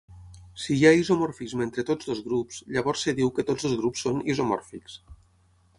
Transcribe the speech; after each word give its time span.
Si 0.61 0.77
hi 0.77 0.87
ha 0.87 0.93
isomorfisme 1.01 1.63
entre 1.67 1.85
tots 1.91 2.09
dos 2.13 2.23
grups, 2.31 2.59
llavors 2.77 3.07
es 3.13 3.19
diu 3.21 3.33
que 3.37 3.47
tots 3.53 3.69
dos 3.69 3.79
grups 3.83 4.07
són 4.09 4.27
isomòrfics. 4.35 4.99